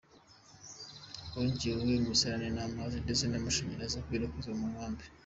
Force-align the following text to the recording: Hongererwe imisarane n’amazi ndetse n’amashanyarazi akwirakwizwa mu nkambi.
Hongererwe 1.31 1.91
imisarane 2.01 2.47
n’amazi 2.55 2.95
ndetse 3.05 3.23
n’amashanyarazi 3.27 3.95
akwirakwizwa 3.97 4.53
mu 4.59 4.67
nkambi. 4.73 5.03